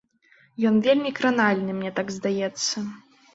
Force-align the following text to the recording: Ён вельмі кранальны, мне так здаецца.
Ён 0.69 0.79
вельмі 0.87 1.11
кранальны, 1.19 1.75
мне 1.81 1.91
так 2.01 2.09
здаецца. 2.17 2.77